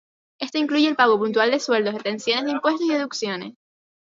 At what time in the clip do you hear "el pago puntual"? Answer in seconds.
0.87-1.51